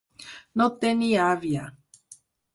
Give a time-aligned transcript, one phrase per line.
[0.61, 1.69] No tenir àvia.